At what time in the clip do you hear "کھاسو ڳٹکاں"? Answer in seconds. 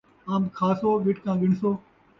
0.57-1.35